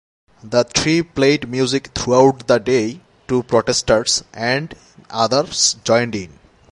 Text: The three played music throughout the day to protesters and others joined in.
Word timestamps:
The 0.43 0.63
three 0.63 1.03
played 1.03 1.47
music 1.47 1.89
throughout 1.93 2.47
the 2.47 2.57
day 2.57 3.01
to 3.27 3.43
protesters 3.43 4.23
and 4.33 4.73
others 5.11 5.75
joined 5.83 6.15
in. 6.15 6.39